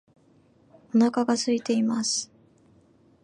[0.95, 2.31] お腹が空いています